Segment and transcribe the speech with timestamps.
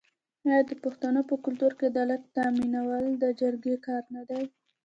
[0.47, 4.43] آیا د پښتنو په کلتور کې عدالت تامینول د جرګې کار نه دی؟